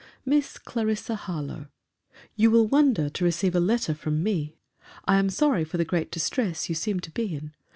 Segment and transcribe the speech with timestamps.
[0.25, 1.67] MISS CLARISSA HARLOWE,
[2.35, 4.55] You will wonder to receive a letter from me.
[5.05, 7.53] I am sorry for the great distress you seem to be in.